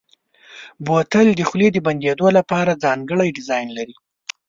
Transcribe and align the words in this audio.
بوتل 0.85 1.27
د 1.35 1.41
خولې 1.49 1.67
د 1.73 1.77
بندېدو 1.87 2.27
لپاره 2.37 2.79
ځانګړی 2.83 3.29
ډیزاین 3.37 3.67
لري. 3.77 3.95